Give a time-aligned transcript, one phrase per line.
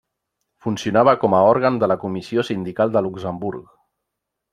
[0.65, 3.69] Funcionava com a òrgan de la Comissió Sindical de Luxemburg.